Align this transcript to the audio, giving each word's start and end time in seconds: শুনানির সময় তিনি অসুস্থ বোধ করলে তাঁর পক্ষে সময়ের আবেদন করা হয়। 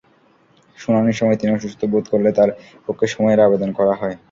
শুনানির 0.77 1.17
সময় 1.19 1.37
তিনি 1.39 1.51
অসুস্থ 1.53 1.81
বোধ 1.91 2.05
করলে 2.13 2.29
তাঁর 2.37 2.49
পক্ষে 2.85 3.05
সময়ের 3.07 3.45
আবেদন 3.47 3.69
করা 3.79 3.93
হয়। 3.93 4.15